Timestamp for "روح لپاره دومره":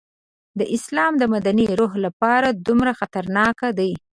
1.79-2.91